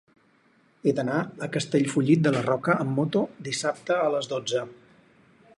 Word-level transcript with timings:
He 0.85 0.93
d'anar 0.99 1.17
a 1.47 1.49
Castellfollit 1.57 2.25
de 2.29 2.33
la 2.37 2.43
Roca 2.49 2.79
amb 2.87 2.97
moto 3.03 3.23
dissabte 3.49 4.03
a 4.09 4.11
les 4.19 4.35
dotze. 4.37 4.69